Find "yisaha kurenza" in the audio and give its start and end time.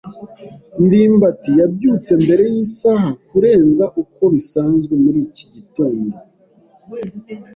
2.55-3.85